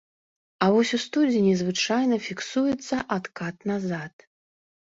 А 0.63 0.69
вось 0.75 0.93
у 0.97 0.99
студзені 1.03 1.51
звычайна 1.61 2.19
фіксуецца 2.29 2.95
адкат 3.17 3.55
назад. 3.75 4.29